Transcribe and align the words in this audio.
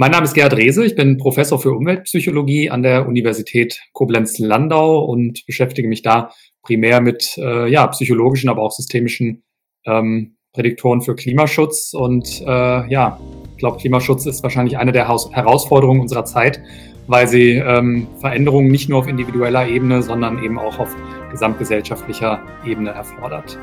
Mein 0.00 0.12
Name 0.12 0.24
ist 0.24 0.32
Gerhard 0.32 0.56
Rehse, 0.56 0.82
ich 0.82 0.94
bin 0.94 1.18
Professor 1.18 1.60
für 1.60 1.72
Umweltpsychologie 1.72 2.70
an 2.70 2.82
der 2.82 3.06
Universität 3.06 3.82
Koblenz-Landau 3.92 5.04
und 5.04 5.44
beschäftige 5.44 5.88
mich 5.88 6.00
da 6.00 6.30
primär 6.62 7.02
mit 7.02 7.36
äh, 7.36 7.70
ja, 7.70 7.86
psychologischen, 7.88 8.48
aber 8.48 8.62
auch 8.62 8.70
systemischen 8.70 9.42
ähm, 9.84 10.36
Prädiktoren 10.54 11.02
für 11.02 11.14
Klimaschutz. 11.14 11.92
Und 11.92 12.40
äh, 12.40 12.90
ja, 12.90 13.20
ich 13.52 13.58
glaube, 13.58 13.76
Klimaschutz 13.76 14.24
ist 14.24 14.42
wahrscheinlich 14.42 14.78
eine 14.78 14.92
der 14.92 15.06
Haus 15.06 15.30
Herausforderungen 15.32 16.00
unserer 16.00 16.24
Zeit, 16.24 16.62
weil 17.06 17.28
sie 17.28 17.56
ähm, 17.56 18.06
Veränderungen 18.20 18.68
nicht 18.68 18.88
nur 18.88 19.00
auf 19.00 19.06
individueller 19.06 19.68
Ebene, 19.68 20.02
sondern 20.02 20.42
eben 20.42 20.58
auch 20.58 20.78
auf 20.78 20.96
gesamtgesellschaftlicher 21.30 22.40
Ebene 22.64 22.88
erfordert. 22.88 23.58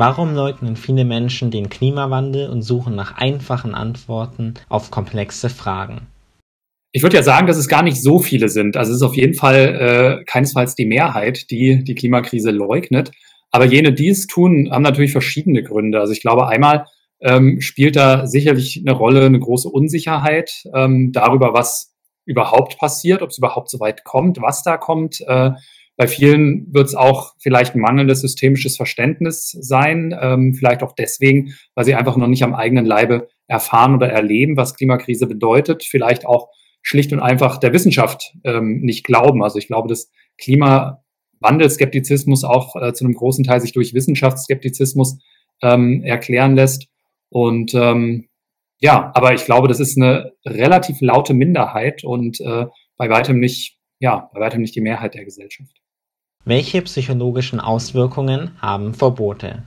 Warum 0.00 0.34
leugnen 0.34 0.76
viele 0.76 1.04
Menschen 1.04 1.50
den 1.50 1.68
Klimawandel 1.68 2.48
und 2.48 2.62
suchen 2.62 2.94
nach 2.94 3.18
einfachen 3.18 3.74
Antworten 3.74 4.54
auf 4.70 4.90
komplexe 4.90 5.50
Fragen? 5.50 6.06
Ich 6.90 7.02
würde 7.02 7.18
ja 7.18 7.22
sagen, 7.22 7.46
dass 7.46 7.58
es 7.58 7.68
gar 7.68 7.82
nicht 7.82 8.00
so 8.00 8.18
viele 8.18 8.48
sind. 8.48 8.78
Also 8.78 8.92
es 8.92 8.96
ist 8.96 9.02
auf 9.02 9.14
jeden 9.14 9.34
Fall 9.34 10.20
äh, 10.22 10.24
keinesfalls 10.24 10.74
die 10.74 10.86
Mehrheit, 10.86 11.50
die 11.50 11.84
die 11.84 11.94
Klimakrise 11.94 12.50
leugnet. 12.50 13.10
Aber 13.50 13.66
jene, 13.66 13.92
die 13.92 14.08
es 14.08 14.26
tun, 14.26 14.70
haben 14.72 14.80
natürlich 14.80 15.12
verschiedene 15.12 15.62
Gründe. 15.62 16.00
Also 16.00 16.14
ich 16.14 16.22
glaube, 16.22 16.48
einmal 16.48 16.86
ähm, 17.20 17.60
spielt 17.60 17.94
da 17.94 18.26
sicherlich 18.26 18.82
eine 18.82 18.96
Rolle 18.96 19.26
eine 19.26 19.38
große 19.38 19.68
Unsicherheit 19.68 20.62
ähm, 20.74 21.12
darüber, 21.12 21.52
was 21.52 21.92
überhaupt 22.24 22.78
passiert, 22.78 23.20
ob 23.20 23.28
es 23.28 23.36
überhaupt 23.36 23.68
so 23.68 23.80
weit 23.80 24.02
kommt, 24.04 24.40
was 24.40 24.62
da 24.62 24.78
kommt. 24.78 25.20
Äh, 25.26 25.50
bei 26.00 26.08
vielen 26.08 26.72
wird 26.72 26.86
es 26.86 26.94
auch 26.94 27.34
vielleicht 27.40 27.76
mangelndes 27.76 28.22
systemisches 28.22 28.78
Verständnis 28.78 29.50
sein, 29.50 30.16
ähm, 30.18 30.54
vielleicht 30.54 30.82
auch 30.82 30.92
deswegen, 30.92 31.52
weil 31.74 31.84
sie 31.84 31.94
einfach 31.94 32.16
noch 32.16 32.26
nicht 32.26 32.42
am 32.42 32.54
eigenen 32.54 32.86
Leibe 32.86 33.28
erfahren 33.48 33.94
oder 33.94 34.08
erleben, 34.08 34.56
was 34.56 34.74
Klimakrise 34.74 35.26
bedeutet, 35.26 35.84
vielleicht 35.84 36.24
auch 36.24 36.48
schlicht 36.80 37.12
und 37.12 37.20
einfach 37.20 37.58
der 37.58 37.74
Wissenschaft 37.74 38.32
ähm, 38.44 38.80
nicht 38.80 39.04
glauben. 39.04 39.42
Also 39.42 39.58
ich 39.58 39.66
glaube, 39.66 39.90
dass 39.90 40.10
Klimawandelskeptizismus 40.38 42.44
auch 42.44 42.76
äh, 42.76 42.94
zu 42.94 43.04
einem 43.04 43.12
großen 43.12 43.44
Teil 43.44 43.60
sich 43.60 43.72
durch 43.72 43.92
Wissenschaftsskeptizismus 43.92 45.18
ähm, 45.60 46.02
erklären 46.02 46.54
lässt. 46.54 46.86
Und 47.28 47.74
ähm, 47.74 48.30
ja, 48.80 49.12
aber 49.14 49.34
ich 49.34 49.44
glaube, 49.44 49.68
das 49.68 49.80
ist 49.80 49.98
eine 49.98 50.32
relativ 50.46 51.02
laute 51.02 51.34
Minderheit 51.34 52.04
und 52.04 52.40
äh, 52.40 52.64
bei 52.96 53.10
weitem 53.10 53.38
nicht, 53.38 53.76
ja, 53.98 54.30
bei 54.32 54.40
weitem 54.40 54.62
nicht 54.62 54.74
die 54.74 54.80
Mehrheit 54.80 55.12
der 55.12 55.26
Gesellschaft. 55.26 55.79
Welche 56.44 56.80
psychologischen 56.82 57.60
Auswirkungen 57.60 58.52
haben 58.60 58.94
Verbote? 58.94 59.64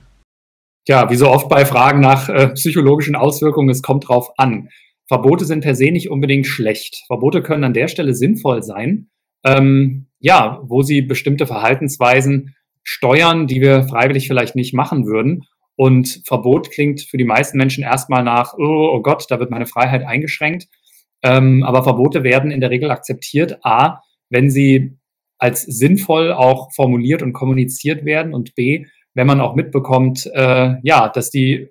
Ja, 0.88 1.08
wie 1.08 1.16
so 1.16 1.30
oft 1.30 1.48
bei 1.48 1.64
Fragen 1.64 2.00
nach 2.00 2.28
äh, 2.28 2.48
psychologischen 2.48 3.14
Auswirkungen, 3.14 3.70
es 3.70 3.80
kommt 3.80 4.08
drauf 4.08 4.30
an. 4.36 4.68
Verbote 5.06 5.44
sind 5.44 5.62
per 5.62 5.76
se 5.76 5.90
nicht 5.92 6.10
unbedingt 6.10 6.46
schlecht. 6.46 7.04
Verbote 7.06 7.42
können 7.42 7.64
an 7.64 7.74
der 7.74 7.88
Stelle 7.88 8.14
sinnvoll 8.14 8.62
sein, 8.62 9.08
ähm, 9.44 10.06
ja, 10.18 10.60
wo 10.64 10.82
sie 10.82 11.02
bestimmte 11.02 11.46
Verhaltensweisen 11.46 12.56
steuern, 12.82 13.46
die 13.46 13.60
wir 13.60 13.84
freiwillig 13.84 14.26
vielleicht 14.26 14.56
nicht 14.56 14.74
machen 14.74 15.06
würden. 15.06 15.44
Und 15.76 16.22
Verbot 16.26 16.70
klingt 16.70 17.02
für 17.02 17.16
die 17.16 17.24
meisten 17.24 17.56
Menschen 17.56 17.84
erstmal 17.84 18.24
nach, 18.24 18.54
oh, 18.54 18.90
oh 18.94 19.00
Gott, 19.00 19.26
da 19.28 19.38
wird 19.38 19.50
meine 19.50 19.66
Freiheit 19.66 20.04
eingeschränkt. 20.04 20.66
Ähm, 21.22 21.62
aber 21.62 21.82
Verbote 21.82 22.24
werden 22.24 22.50
in 22.50 22.60
der 22.60 22.70
Regel 22.70 22.90
akzeptiert, 22.90 23.58
a, 23.62 24.00
wenn 24.28 24.50
sie 24.50 24.98
als 25.38 25.62
sinnvoll 25.62 26.32
auch 26.32 26.72
formuliert 26.72 27.22
und 27.22 27.32
kommuniziert 27.32 28.04
werden 28.04 28.34
und 28.34 28.54
b, 28.54 28.86
wenn 29.14 29.26
man 29.26 29.40
auch 29.40 29.54
mitbekommt, 29.54 30.30
äh, 30.34 30.74
ja, 30.82 31.08
dass 31.08 31.30
die 31.30 31.68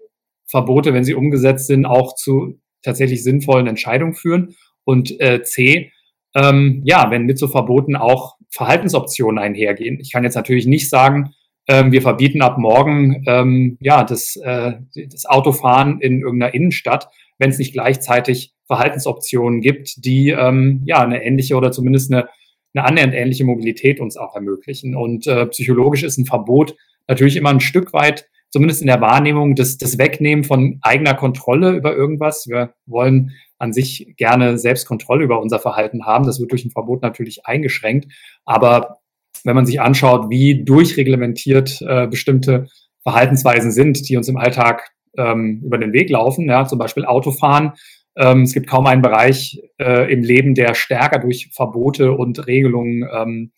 Verbote, 0.47 0.94
wenn 0.94 1.03
sie 1.03 1.16
umgesetzt 1.16 1.67
sind, 1.67 1.86
auch 1.86 2.16
zu 2.16 2.59
tatsächlich 2.83 3.23
sinnvollen 3.23 3.67
Entscheidungen 3.67 4.14
führen 4.14 4.55
und 4.83 5.20
äh, 5.20 5.44
c, 5.44 5.92
ähm, 6.36 6.81
ja, 6.86 7.11
wenn 7.11 7.23
mit 7.23 7.38
so 7.38 7.48
Verboten 7.48 7.95
auch 7.95 8.36
Verhaltensoptionen 8.49 9.39
einhergehen. 9.39 9.99
Ich 9.99 10.11
kann 10.11 10.23
jetzt 10.23 10.36
natürlich 10.36 10.65
nicht 10.65 10.89
sagen, 10.89 11.33
ähm, 11.67 11.92
wir 11.92 12.02
verbieten 12.02 12.42
ab 12.42 12.58
morgen 12.58 13.23
ähm, 13.26 13.77
ja 13.80 14.04
das, 14.04 14.36
äh, 14.36 14.73
das 14.93 15.26
Autofahren 15.26 16.02
in 16.02 16.21
irgendeiner 16.21 16.54
Innenstadt, 16.54 17.09
wenn 17.39 17.49
es 17.49 17.58
nicht 17.58 17.73
gleichzeitig 17.73 18.54
Verhaltensoptionen 18.67 19.61
gibt, 19.61 20.05
die 20.05 20.30
ähm, 20.30 20.82
ja 20.86 21.02
eine 21.02 21.23
ähnliche 21.23 21.55
oder 21.55 21.71
zumindest 21.71 22.11
eine 22.11 22.27
eine 22.73 22.86
annähernd 22.86 23.14
ähnliche 23.14 23.45
Mobilität 23.45 24.00
uns 24.00 24.17
auch 24.17 24.36
ermöglichen. 24.36 24.95
Und 24.95 25.28
äh, 25.28 25.45
psychologisch 25.48 26.04
ist 26.04 26.17
ein 26.17 26.26
Verbot 26.26 26.76
natürlich 27.08 27.36
immer 27.36 27.50
ein 27.50 27.60
Stück 27.60 27.94
weit, 27.94 28.28
zumindest 28.50 28.82
in 28.82 28.88
der 28.88 29.02
Wahrnehmung, 29.02 29.56
das, 29.56 29.78
das 29.78 29.98
Wegnehmen 29.98 30.44
von 30.44 30.80
eigener 30.82 31.14
Kontrolle 31.14 31.72
über 31.72 31.95
irgendwas. 31.95 32.48
Wir 32.48 32.73
wollen 32.86 33.32
an 33.58 33.73
sich 33.73 34.14
gerne 34.17 34.58
selbst 34.58 34.86
Kontrolle 34.86 35.23
über 35.23 35.42
unser 35.42 35.60
Verhalten 35.60 36.06
haben. 36.06 36.26
Das 36.26 36.39
wird 36.39 36.52
durch 36.52 36.66
ein 36.66 36.72
Verbot 36.72 37.02
natürlich 37.02 37.45
eingeschränkt. 37.45 38.12
Aber 38.45 39.00
wenn 39.44 39.56
man 39.56 39.66
sich 39.66 39.82
anschaut, 39.82 40.30
wie 40.30 40.64
durchreglementiert 40.64 41.82
äh, 41.82 42.08
bestimmte 42.08 42.67
Verhaltensweisen 43.02 43.72
sind, 43.72 44.08
die 44.08 44.17
uns 44.17 44.28
im 44.28 44.38
Alltag 44.38 44.92
ähm, 45.17 45.62
über 45.66 45.78
den 45.78 45.94
Weg 45.94 46.10
laufen, 46.10 46.48
ja, 46.48 46.66
zum 46.66 46.80
Beispiel 46.80 47.06
Autofahren, 47.06 47.73
ähm, 48.16 48.44
es 48.44 48.54
gibt 48.54 48.68
kaum 48.68 48.86
einen 48.86 49.02
Bereich 49.02 49.62
äh, 49.80 50.12
im 50.12 50.22
Leben, 50.22 50.56
der 50.56 50.76
stärker 50.76 51.20
durch 51.20 51.50
Verbote 51.54 52.12
und 52.14 52.46
Regelungen 52.48 53.08
ähm, 53.12 53.52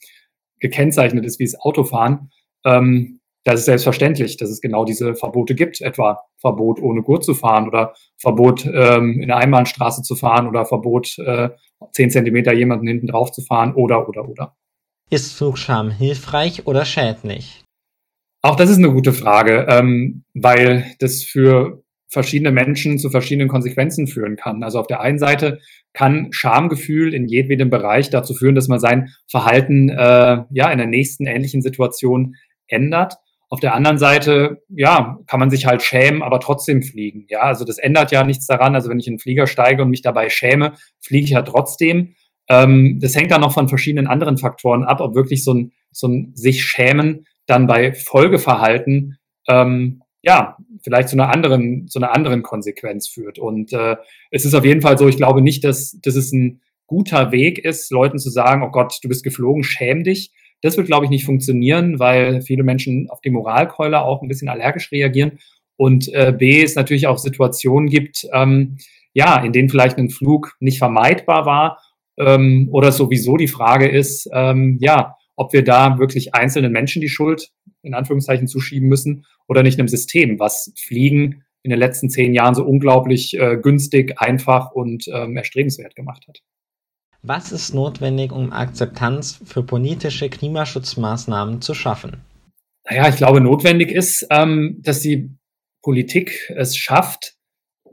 gekennzeichnet 0.60 1.26
ist 1.26 1.40
wie 1.40 1.46
das 1.46 1.60
Autofahren. 1.60 2.32
Ähm, 2.64 3.20
das 3.44 3.60
ist 3.60 3.66
selbstverständlich, 3.66 4.38
dass 4.38 4.50
es 4.50 4.60
genau 4.60 4.86
diese 4.86 5.14
Verbote 5.14 5.54
gibt, 5.54 5.80
etwa 5.80 6.22
Verbot 6.38 6.82
ohne 6.82 7.04
Gurt 7.04 7.24
zu 7.24 7.36
fahren 7.36 7.68
oder 7.68 7.94
Verbot 8.18 8.66
ähm, 8.66 9.20
in 9.22 9.28
der 9.28 9.38
Einbahnstraße 9.38 10.02
zu 10.02 10.16
fahren 10.16 10.48
oder 10.48 10.66
Verbot 10.66 11.18
äh, 11.20 11.50
10 11.92 12.10
Zentimeter 12.10 12.54
jemanden 12.54 12.88
hinten 12.88 13.08
drauf 13.08 13.32
zu 13.32 13.42
fahren 13.42 13.76
oder 13.76 14.10
oder 14.10 14.28
oder. 14.28 14.56
Ist 15.12 15.34
Flugscham 15.34 15.92
hilfreich 15.92 16.66
oder 16.66 16.86
schädlich? 16.86 17.64
Auch 18.42 18.56
das 18.56 18.72
ist 18.72 18.78
eine 18.78 18.92
gute 18.92 19.14
Frage, 19.14 19.68
ähm, 19.70 20.24
weil 20.34 20.86
das 21.00 21.24
für 21.24 21.84
verschiedene 22.16 22.52
Menschen 22.52 22.98
zu 22.98 23.10
verschiedenen 23.10 23.50
Konsequenzen 23.50 24.08
führen 24.08 24.38
kann. 24.38 24.64
Also 24.64 24.80
auf 24.80 24.88
der 24.88 25.02
einen 25.02 25.20
Seite 25.20 25.60
kann 25.94 26.30
Schamgefühl 26.32 27.14
in 27.14 27.28
jedem 27.28 27.70
Bereich 27.70 28.10
dazu 28.10 28.34
führen, 28.34 28.56
dass 28.56 28.70
man 28.70 28.80
sein 28.80 29.10
Verhalten 29.28 29.90
äh, 29.90 30.44
ja 30.50 30.72
in 30.72 30.78
der 30.78 30.88
nächsten 30.88 31.28
ähnlichen 31.28 31.62
Situation 31.62 32.36
ändert. 32.68 33.16
Auf 33.50 33.60
der 33.60 33.76
anderen 33.76 33.98
Seite, 33.98 34.64
ja, 34.70 35.20
kann 35.28 35.42
man 35.42 35.50
sich 35.50 35.66
halt 35.66 35.84
schämen, 35.84 36.24
aber 36.24 36.40
trotzdem 36.40 36.82
fliegen. 36.82 37.26
Ja, 37.30 37.42
also 37.42 37.66
das 37.66 37.78
ändert 37.78 38.12
ja 38.12 38.24
nichts 38.24 38.48
daran. 38.48 38.76
Also 38.76 38.90
wenn 38.90 39.00
ich 39.00 39.08
in 39.08 39.16
den 39.16 39.20
Flieger 39.20 39.46
steige 39.46 39.84
und 39.84 39.90
mich 39.90 40.02
dabei 40.02 40.30
schäme, 40.30 40.74
fliege 41.02 41.26
ich 41.26 41.32
ja 41.32 41.42
trotzdem. 41.42 42.16
Ähm, 42.48 43.00
das 43.02 43.14
hängt 43.14 43.32
dann 43.32 43.42
noch 43.42 43.54
von 43.54 43.68
verschiedenen 43.68 44.08
anderen 44.08 44.38
Faktoren 44.38 44.86
ab, 44.86 45.02
ob 45.02 45.16
wirklich 45.16 45.44
so 45.44 45.54
ein, 45.54 45.74
so 45.92 46.08
ein 46.08 46.32
sich 46.34 46.64
schämen 46.64 47.26
dann 47.46 47.68
bei 47.68 47.94
Folgeverhalten 47.94 49.18
ähm, 49.48 50.02
ja, 50.26 50.58
vielleicht 50.86 51.10
zu 51.10 51.18
einer 51.18 51.34
anderen, 51.34 51.88
zu 51.90 52.00
einer 52.00 52.16
anderen 52.16 52.44
Konsequenz 52.44 53.10
führt. 53.10 53.40
Und 53.40 53.74
äh, 53.74 53.98
es 54.32 54.46
ist 54.46 54.54
auf 54.54 54.64
jeden 54.64 54.82
Fall 54.82 54.98
so, 54.98 55.08
ich 55.08 55.18
glaube 55.18 55.42
nicht, 55.42 55.66
dass, 55.66 56.00
dass 56.02 56.16
es 56.16 56.32
ein 56.32 56.62
guter 56.88 57.32
Weg 57.32 57.58
ist, 57.58 57.92
Leuten 57.92 58.20
zu 58.20 58.30
sagen, 58.30 58.64
oh 58.64 58.70
Gott, 58.70 59.00
du 59.02 59.10
bist 59.10 59.24
geflogen, 59.24 59.64
schäm 59.64 60.04
dich. 60.04 60.32
Das 60.62 60.78
wird, 60.78 60.88
glaube 60.88 61.06
ich, 61.06 61.10
nicht 61.10 61.26
funktionieren, 61.26 62.00
weil 62.00 62.42
viele 62.42 62.64
Menschen 62.64 63.10
auf 63.10 63.20
die 63.20 63.32
Moralkeule 63.32 64.04
auch 64.04 64.22
ein 64.22 64.28
bisschen 64.28 64.48
allergisch 64.48 64.92
reagieren. 64.92 65.40
Und 65.76 66.08
äh, 66.14 66.32
B, 66.38 66.64
es 66.64 66.76
natürlich 66.76 67.08
auch 67.08 67.18
Situationen 67.18 67.90
gibt, 67.90 68.28
ähm, 68.32 68.78
ja, 69.14 69.42
in 69.44 69.52
denen 69.52 69.70
vielleicht 69.70 69.98
ein 69.98 70.12
Flug 70.12 70.56
nicht 70.60 70.78
vermeidbar 70.78 71.46
war 71.46 71.80
ähm, 72.18 72.70
oder 72.72 72.92
sowieso 72.92 73.38
die 73.38 73.48
Frage 73.48 73.88
ist, 73.88 74.30
ähm, 74.32 74.78
ja, 74.80 75.16
ob 75.36 75.52
wir 75.52 75.64
da 75.64 75.98
wirklich 75.98 76.36
einzelnen 76.36 76.72
Menschen 76.72 77.02
die 77.02 77.10
Schuld 77.10 77.50
in 77.86 77.94
Anführungszeichen 77.94 78.48
zuschieben 78.48 78.90
müssen 78.90 79.26
oder 79.48 79.64
nicht 79.64 79.80
einem 79.80 79.88
System, 79.88 80.40
was 80.40 80.74
Fliegen 80.78 81.44
in 81.64 81.72
den 81.72 81.80
letzten 81.80 82.10
zehn 82.10 82.34
Jahren 82.34 82.56
so 82.56 82.64
unglaublich 82.64 83.38
äh, 83.40 83.58
günstig, 83.58 84.22
einfach 84.22 84.72
und 84.72 85.06
ähm, 85.08 85.36
erstrebenswert 85.36 85.96
gemacht 85.96 86.26
hat. 86.28 86.42
Was 87.24 87.52
ist 87.52 87.74
notwendig, 87.74 88.32
um 88.32 88.52
Akzeptanz 88.52 89.42
für 89.46 89.64
politische 89.64 90.30
Klimaschutzmaßnahmen 90.30 91.62
zu 91.62 91.74
schaffen? 91.74 92.18
Naja, 92.88 93.10
ich 93.10 93.16
glaube, 93.16 93.42
notwendig 93.42 93.92
ist, 93.92 94.28
ähm, 94.30 94.78
dass 94.84 95.00
die 95.00 95.32
Politik 95.82 96.54
es 96.56 96.78
schafft, 96.78 97.34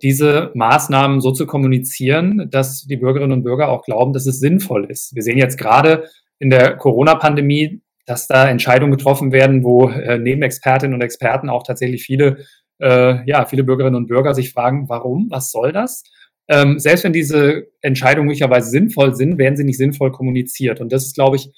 diese 0.02 0.50
Maßnahmen 0.54 1.20
so 1.20 1.30
zu 1.32 1.46
kommunizieren, 1.46 2.50
dass 2.50 2.82
die 2.82 2.96
Bürgerinnen 2.96 3.32
und 3.32 3.42
Bürger 3.42 3.68
auch 3.68 3.84
glauben, 3.84 4.12
dass 4.12 4.26
es 4.26 4.40
sinnvoll 4.40 4.84
ist. 4.90 5.14
Wir 5.14 5.22
sehen 5.22 5.38
jetzt 5.38 5.56
gerade 5.56 6.08
in 6.38 6.50
der 6.50 6.76
Corona-Pandemie, 6.76 7.80
dass 8.06 8.26
da 8.26 8.48
Entscheidungen 8.48 8.92
getroffen 8.92 9.32
werden, 9.32 9.62
wo 9.64 9.88
äh, 9.88 10.18
neben 10.18 10.42
Expertinnen 10.42 10.94
und 10.94 11.02
Experten 11.02 11.48
auch 11.48 11.62
tatsächlich 11.62 12.02
viele, 12.02 12.44
äh, 12.80 13.24
ja, 13.28 13.44
viele 13.46 13.64
Bürgerinnen 13.64 13.96
und 13.96 14.08
Bürger 14.08 14.34
sich 14.34 14.52
fragen, 14.52 14.88
warum, 14.88 15.28
was 15.30 15.50
soll 15.50 15.72
das? 15.72 16.02
Ähm, 16.48 16.78
selbst 16.78 17.04
wenn 17.04 17.12
diese 17.12 17.68
Entscheidungen 17.80 18.26
möglicherweise 18.26 18.70
sinnvoll 18.70 19.14
sind, 19.14 19.38
werden 19.38 19.56
sie 19.56 19.64
nicht 19.64 19.78
sinnvoll 19.78 20.10
kommuniziert. 20.10 20.80
Und 20.80 20.92
das 20.92 21.06
ist, 21.06 21.14
glaube 21.14 21.36
ich, 21.36 21.50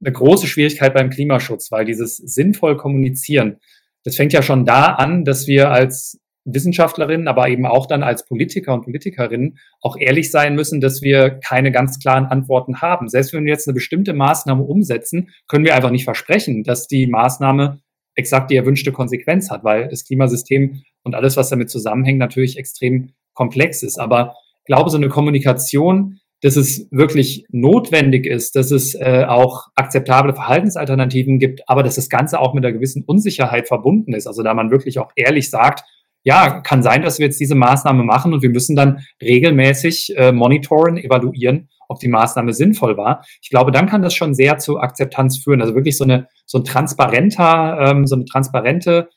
eine 0.00 0.12
große 0.12 0.46
Schwierigkeit 0.46 0.94
beim 0.94 1.10
Klimaschutz, 1.10 1.72
weil 1.72 1.84
dieses 1.84 2.16
sinnvoll 2.16 2.76
kommunizieren, 2.76 3.58
das 4.04 4.16
fängt 4.16 4.32
ja 4.32 4.42
schon 4.42 4.66
da 4.66 4.86
an, 4.86 5.24
dass 5.24 5.46
wir 5.46 5.70
als 5.70 6.20
Wissenschaftlerinnen, 6.44 7.28
aber 7.28 7.48
eben 7.48 7.66
auch 7.66 7.86
dann 7.86 8.02
als 8.02 8.26
Politiker 8.26 8.74
und 8.74 8.82
Politikerinnen 8.82 9.58
auch 9.80 9.96
ehrlich 9.96 10.30
sein 10.30 10.54
müssen, 10.54 10.80
dass 10.80 11.02
wir 11.02 11.30
keine 11.30 11.72
ganz 11.72 11.98
klaren 11.98 12.26
Antworten 12.26 12.82
haben. 12.82 13.08
Selbst 13.08 13.32
wenn 13.32 13.44
wir 13.44 13.52
jetzt 13.52 13.66
eine 13.66 13.74
bestimmte 13.74 14.12
Maßnahme 14.12 14.62
umsetzen, 14.62 15.30
können 15.48 15.64
wir 15.64 15.74
einfach 15.74 15.90
nicht 15.90 16.04
versprechen, 16.04 16.62
dass 16.62 16.86
die 16.86 17.06
Maßnahme 17.06 17.80
exakt 18.14 18.50
die 18.50 18.56
erwünschte 18.56 18.92
Konsequenz 18.92 19.50
hat, 19.50 19.64
weil 19.64 19.88
das 19.88 20.04
Klimasystem 20.04 20.82
und 21.02 21.14
alles, 21.14 21.36
was 21.36 21.48
damit 21.48 21.70
zusammenhängt, 21.70 22.18
natürlich 22.18 22.58
extrem 22.58 23.10
komplex 23.32 23.82
ist. 23.82 23.98
Aber 23.98 24.34
ich 24.60 24.66
glaube, 24.66 24.90
so 24.90 24.96
eine 24.96 25.08
Kommunikation, 25.08 26.20
dass 26.40 26.56
es 26.56 26.88
wirklich 26.90 27.46
notwendig 27.50 28.26
ist, 28.26 28.54
dass 28.54 28.70
es 28.70 28.94
äh, 28.94 29.24
auch 29.26 29.68
akzeptable 29.76 30.34
Verhaltensalternativen 30.34 31.38
gibt, 31.38 31.68
aber 31.68 31.82
dass 31.82 31.94
das 31.94 32.10
Ganze 32.10 32.38
auch 32.38 32.52
mit 32.52 32.64
einer 32.64 32.74
gewissen 32.74 33.02
Unsicherheit 33.02 33.66
verbunden 33.66 34.12
ist. 34.12 34.26
Also 34.26 34.42
da 34.42 34.52
man 34.52 34.70
wirklich 34.70 34.98
auch 34.98 35.10
ehrlich 35.16 35.48
sagt, 35.48 35.84
ja, 36.24 36.60
kann 36.60 36.82
sein, 36.82 37.02
dass 37.02 37.18
wir 37.18 37.26
jetzt 37.26 37.38
diese 37.38 37.54
Maßnahme 37.54 38.02
machen 38.02 38.32
und 38.32 38.42
wir 38.42 38.50
müssen 38.50 38.74
dann 38.74 39.04
regelmäßig 39.22 40.16
äh, 40.16 40.32
monitoren, 40.32 40.96
evaluieren, 40.96 41.68
ob 41.86 42.00
die 42.00 42.08
Maßnahme 42.08 42.54
sinnvoll 42.54 42.96
war. 42.96 43.24
Ich 43.42 43.50
glaube, 43.50 43.70
dann 43.70 43.86
kann 43.86 44.02
das 44.02 44.14
schon 44.14 44.34
sehr 44.34 44.58
zu 44.58 44.80
Akzeptanz 44.80 45.38
führen. 45.38 45.60
Also 45.60 45.74
wirklich 45.74 45.96
so 45.96 46.04
eine 46.04 46.28
so 46.46 46.58
ein 46.58 46.64
transparenter, 46.64 47.78
ähm, 47.80 48.06
so 48.06 48.16
eine 48.16 48.24
transparente, 48.24 49.10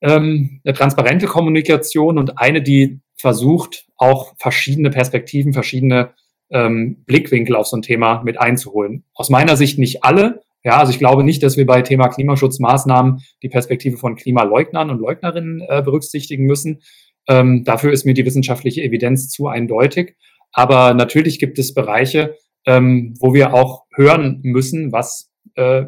ähm, 0.00 0.60
eine 0.64 0.74
transparente 0.74 1.26
Kommunikation 1.26 2.18
und 2.18 2.38
eine, 2.38 2.60
die 2.60 3.00
versucht, 3.16 3.86
auch 3.96 4.34
verschiedene 4.36 4.90
Perspektiven, 4.90 5.52
verschiedene 5.52 6.10
ähm, 6.50 7.04
Blickwinkel 7.06 7.54
auf 7.54 7.66
so 7.66 7.76
ein 7.76 7.82
Thema 7.82 8.22
mit 8.24 8.40
einzuholen. 8.40 9.04
Aus 9.14 9.30
meiner 9.30 9.56
Sicht 9.56 9.78
nicht 9.78 10.04
alle, 10.04 10.42
ja, 10.64 10.78
also 10.78 10.92
ich 10.92 10.98
glaube 10.98 11.24
nicht, 11.24 11.42
dass 11.42 11.56
wir 11.56 11.66
bei 11.66 11.82
Thema 11.82 12.08
Klimaschutzmaßnahmen 12.08 13.22
die 13.42 13.48
Perspektive 13.48 13.96
von 13.96 14.14
Klimaleugnern 14.14 14.90
und 14.90 15.00
Leugnerinnen 15.00 15.60
äh, 15.60 15.82
berücksichtigen 15.82 16.44
müssen. 16.44 16.82
Ähm, 17.28 17.64
dafür 17.64 17.92
ist 17.92 18.04
mir 18.04 18.14
die 18.14 18.24
wissenschaftliche 18.24 18.82
Evidenz 18.82 19.28
zu 19.28 19.48
eindeutig. 19.48 20.16
Aber 20.52 20.94
natürlich 20.94 21.38
gibt 21.38 21.58
es 21.58 21.74
Bereiche, 21.74 22.36
ähm, 22.66 23.14
wo 23.20 23.34
wir 23.34 23.54
auch 23.54 23.84
hören 23.94 24.40
müssen, 24.42 24.92
was 24.92 25.30
äh, 25.54 25.84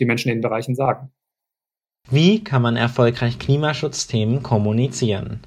die 0.00 0.06
Menschen 0.06 0.30
in 0.30 0.38
den 0.38 0.42
Bereichen 0.42 0.74
sagen. 0.74 1.10
Wie 2.10 2.42
kann 2.42 2.62
man 2.62 2.76
erfolgreich 2.76 3.38
Klimaschutzthemen 3.38 4.42
kommunizieren? 4.42 5.40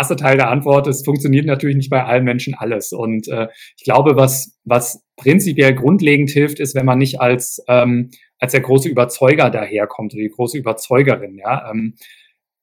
erste 0.00 0.16
Teil 0.16 0.38
der 0.38 0.48
Antwort, 0.48 0.86
es 0.86 1.04
funktioniert 1.04 1.44
natürlich 1.44 1.76
nicht 1.76 1.90
bei 1.90 2.02
allen 2.02 2.24
Menschen 2.24 2.54
alles. 2.54 2.92
Und 2.92 3.28
äh, 3.28 3.48
ich 3.76 3.84
glaube, 3.84 4.16
was, 4.16 4.58
was 4.64 5.02
prinzipiell 5.20 5.74
grundlegend 5.74 6.30
hilft, 6.30 6.60
ist, 6.60 6.74
wenn 6.74 6.86
man 6.86 6.98
nicht 6.98 7.20
als, 7.20 7.62
ähm, 7.68 8.10
als 8.38 8.52
der 8.52 8.62
große 8.62 8.88
Überzeuger 8.88 9.50
daherkommt 9.50 10.14
oder 10.14 10.22
die 10.22 10.30
große 10.30 10.56
Überzeugerin. 10.56 11.36
Ja? 11.36 11.70
Ähm, 11.70 11.94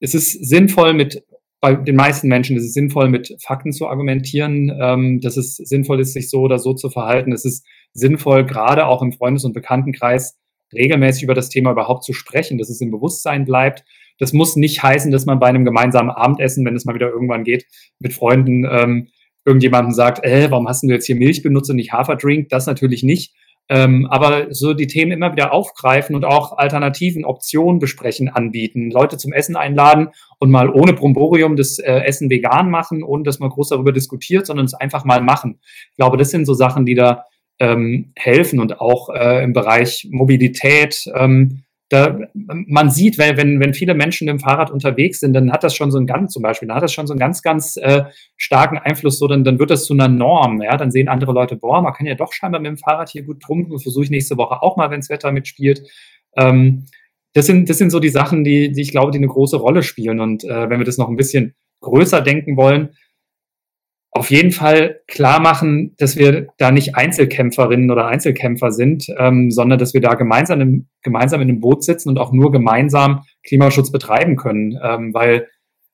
es 0.00 0.14
ist 0.14 0.32
sinnvoll 0.48 0.92
mit 0.92 1.24
bei 1.60 1.74
den 1.74 1.96
meisten 1.96 2.28
Menschen 2.28 2.56
ist 2.56 2.64
es 2.64 2.72
sinnvoll, 2.72 3.08
mit 3.08 3.34
Fakten 3.44 3.72
zu 3.72 3.88
argumentieren, 3.88 4.72
ähm, 4.80 5.20
dass 5.20 5.36
es 5.36 5.56
sinnvoll 5.56 5.98
ist, 6.00 6.12
sich 6.12 6.30
so 6.30 6.40
oder 6.40 6.60
so 6.60 6.72
zu 6.72 6.88
verhalten. 6.88 7.32
Es 7.32 7.44
ist 7.44 7.66
sinnvoll, 7.92 8.46
gerade 8.46 8.86
auch 8.86 9.02
im 9.02 9.12
Freundes- 9.12 9.44
und 9.44 9.54
Bekanntenkreis 9.54 10.38
regelmäßig 10.72 11.24
über 11.24 11.34
das 11.34 11.48
Thema 11.48 11.72
überhaupt 11.72 12.04
zu 12.04 12.12
sprechen, 12.12 12.58
dass 12.58 12.68
es 12.68 12.80
im 12.80 12.92
Bewusstsein 12.92 13.44
bleibt. 13.44 13.84
Das 14.18 14.32
muss 14.32 14.54
nicht 14.54 14.82
heißen, 14.82 15.10
dass 15.10 15.26
man 15.26 15.40
bei 15.40 15.46
einem 15.46 15.64
gemeinsamen 15.64 16.10
Abendessen, 16.10 16.64
wenn 16.64 16.76
es 16.76 16.84
mal 16.84 16.94
wieder 16.94 17.10
irgendwann 17.10 17.42
geht, 17.42 17.66
mit 17.98 18.12
Freunden 18.12 18.64
ähm, 18.64 19.08
irgendjemandem 19.44 19.92
sagt, 19.92 20.24
äh, 20.24 20.50
warum 20.50 20.68
hast 20.68 20.82
du 20.82 20.88
jetzt 20.88 21.06
hier 21.06 21.16
Milch 21.16 21.42
benutzt 21.42 21.70
und 21.70 21.76
nicht 21.76 21.92
Haferdrink? 21.92 22.48
Das 22.48 22.66
natürlich 22.66 23.02
nicht. 23.02 23.34
Ähm, 23.70 24.06
aber 24.10 24.46
so 24.50 24.72
die 24.72 24.86
Themen 24.86 25.12
immer 25.12 25.32
wieder 25.32 25.52
aufgreifen 25.52 26.16
und 26.16 26.24
auch 26.24 26.56
Alternativen, 26.56 27.26
Optionen 27.26 27.78
besprechen, 27.78 28.30
anbieten, 28.30 28.90
Leute 28.90 29.18
zum 29.18 29.32
Essen 29.32 29.56
einladen 29.56 30.08
und 30.38 30.50
mal 30.50 30.70
ohne 30.70 30.94
Bromborium 30.94 31.54
das 31.54 31.78
äh, 31.78 32.00
Essen 32.00 32.30
vegan 32.30 32.70
machen, 32.70 33.02
ohne 33.02 33.24
dass 33.24 33.40
man 33.40 33.50
groß 33.50 33.68
darüber 33.68 33.92
diskutiert, 33.92 34.46
sondern 34.46 34.64
es 34.64 34.74
einfach 34.74 35.04
mal 35.04 35.20
machen. 35.20 35.58
Ich 35.90 35.96
glaube, 35.96 36.16
das 36.16 36.30
sind 36.30 36.46
so 36.46 36.54
Sachen, 36.54 36.86
die 36.86 36.94
da 36.94 37.24
ähm, 37.58 38.12
helfen 38.16 38.58
und 38.60 38.80
auch 38.80 39.10
äh, 39.10 39.44
im 39.44 39.52
Bereich 39.52 40.08
Mobilität. 40.10 41.04
Ähm, 41.14 41.64
da, 41.88 42.18
man 42.34 42.90
sieht, 42.90 43.16
wenn, 43.16 43.36
wenn, 43.36 43.60
wenn 43.60 43.72
viele 43.72 43.94
Menschen 43.94 44.26
dem 44.26 44.38
Fahrrad 44.38 44.70
unterwegs 44.70 45.20
sind, 45.20 45.32
dann 45.32 45.50
hat 45.50 45.64
das 45.64 45.74
schon 45.74 45.90
so 45.90 45.96
einen 45.96 46.06
ganz, 46.06 46.32
zum 46.32 46.42
Beispiel, 46.42 46.68
dann 46.68 46.76
hat 46.76 46.82
das 46.82 46.92
schon 46.92 47.06
so 47.06 47.14
einen 47.14 47.20
ganz, 47.20 47.42
ganz 47.42 47.76
äh, 47.78 48.04
starken 48.36 48.76
Einfluss, 48.76 49.18
so 49.18 49.26
dann, 49.26 49.42
dann 49.42 49.58
wird 49.58 49.70
das 49.70 49.84
zu 49.84 49.94
einer 49.94 50.08
Norm, 50.08 50.60
ja, 50.60 50.76
dann 50.76 50.90
sehen 50.90 51.08
andere 51.08 51.32
Leute, 51.32 51.56
boah, 51.56 51.80
man 51.80 51.94
kann 51.94 52.06
ja 52.06 52.14
doch 52.14 52.32
scheinbar 52.32 52.60
mit 52.60 52.68
dem 52.68 52.76
Fahrrad 52.76 53.08
hier 53.08 53.22
gut 53.22 53.40
trunken, 53.40 53.78
versuche 53.78 54.04
ich 54.04 54.10
nächste 54.10 54.36
Woche 54.36 54.62
auch 54.62 54.76
mal, 54.76 54.90
wenn 54.90 55.00
das 55.00 55.08
Wetter 55.08 55.32
mitspielt. 55.32 55.82
Ähm, 56.36 56.84
das 57.34 57.46
sind, 57.46 57.70
das 57.70 57.78
sind 57.78 57.90
so 57.90 58.00
die 58.00 58.08
Sachen, 58.08 58.44
die, 58.44 58.72
die 58.72 58.82
ich 58.82 58.90
glaube, 58.90 59.12
die 59.12 59.18
eine 59.18 59.28
große 59.28 59.56
Rolle 59.56 59.82
spielen. 59.82 60.20
Und 60.20 60.44
äh, 60.44 60.68
wenn 60.68 60.80
wir 60.80 60.84
das 60.84 60.98
noch 60.98 61.08
ein 61.08 61.16
bisschen 61.16 61.54
größer 61.80 62.20
denken 62.20 62.56
wollen, 62.56 62.90
auf 64.18 64.30
jeden 64.30 64.50
Fall 64.50 65.00
klar 65.06 65.40
machen, 65.40 65.94
dass 65.98 66.16
wir 66.16 66.48
da 66.58 66.70
nicht 66.70 66.96
Einzelkämpferinnen 66.96 67.90
oder 67.90 68.06
Einzelkämpfer 68.06 68.72
sind, 68.72 69.06
ähm, 69.16 69.50
sondern 69.50 69.78
dass 69.78 69.94
wir 69.94 70.00
da 70.00 70.14
gemeinsam, 70.14 70.60
im, 70.60 70.88
gemeinsam 71.02 71.40
in 71.40 71.48
einem 71.48 71.60
Boot 71.60 71.84
sitzen 71.84 72.08
und 72.08 72.18
auch 72.18 72.32
nur 72.32 72.50
gemeinsam 72.50 73.22
Klimaschutz 73.44 73.92
betreiben 73.92 74.36
können. 74.36 74.78
Ähm, 74.82 75.14
weil 75.14 75.46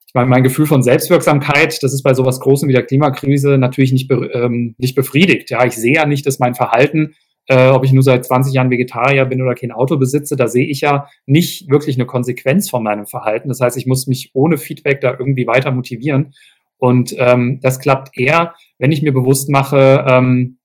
ich 0.07 0.13
meine, 0.13 0.29
mein 0.29 0.43
Gefühl 0.43 0.65
von 0.65 0.81
Selbstwirksamkeit, 0.81 1.81
das 1.83 1.93
ist 1.93 2.03
bei 2.03 2.13
sowas 2.13 2.39
Großem 2.39 2.67
wie 2.67 2.73
der 2.73 2.85
Klimakrise 2.85 3.57
natürlich 3.57 3.91
nicht, 3.91 4.07
be, 4.07 4.29
ähm, 4.33 4.75
nicht 4.77 4.95
befriedigt. 4.95 5.51
Ja, 5.51 5.65
ich 5.65 5.73
sehe 5.73 5.93
ja 5.93 6.05
nicht, 6.05 6.25
dass 6.25 6.39
mein 6.39 6.55
Verhalten, 6.55 7.15
äh, 7.47 7.67
ob 7.67 7.85
ich 7.85 7.91
nur 7.91 8.03
seit 8.03 8.25
20 8.25 8.53
Jahren 8.53 8.71
Vegetarier 8.71 9.25
bin 9.25 9.41
oder 9.41 9.53
kein 9.55 9.71
Auto 9.71 9.97
besitze, 9.97 10.35
da 10.35 10.47
sehe 10.47 10.65
ich 10.65 10.81
ja 10.81 11.07
nicht 11.25 11.69
wirklich 11.69 11.95
eine 11.95 12.05
Konsequenz 12.05 12.69
von 12.69 12.83
meinem 12.83 13.05
Verhalten. 13.05 13.49
Das 13.49 13.61
heißt, 13.61 13.77
ich 13.77 13.85
muss 13.85 14.07
mich 14.07 14.31
ohne 14.33 14.57
Feedback 14.57 15.01
da 15.01 15.15
irgendwie 15.17 15.45
weiter 15.47 15.71
motivieren. 15.71 16.33
Und 16.77 17.15
ähm, 17.17 17.59
das 17.61 17.79
klappt 17.79 18.17
eher, 18.17 18.53
wenn 18.79 18.91
ich 18.91 19.01
mir 19.01 19.13
bewusst 19.13 19.49
mache, 19.49 20.05
ähm, 20.07 20.59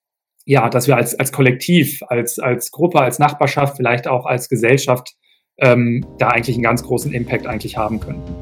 ja, 0.44 0.68
dass 0.68 0.88
wir 0.88 0.96
als, 0.96 1.18
als 1.18 1.32
Kollektiv, 1.32 2.02
als, 2.08 2.38
als 2.38 2.70
Gruppe, 2.70 3.00
als 3.00 3.18
Nachbarschaft, 3.18 3.76
vielleicht 3.76 4.08
auch 4.08 4.26
als 4.26 4.48
Gesellschaft 4.48 5.14
ähm, 5.58 6.04
da 6.18 6.28
eigentlich 6.28 6.56
einen 6.56 6.64
ganz 6.64 6.82
großen 6.82 7.12
Impact 7.12 7.46
eigentlich 7.46 7.76
haben 7.76 8.00
können. 8.00 8.39